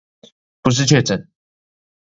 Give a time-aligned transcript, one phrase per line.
[0.63, 1.27] 不是確診